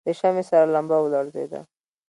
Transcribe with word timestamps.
د 0.05 0.07
شمعې 0.19 0.43
سره 0.49 0.65
لمبه 0.73 0.97
ولړزېده. 1.01 1.61